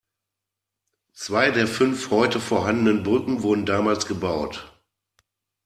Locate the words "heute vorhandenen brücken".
2.09-3.43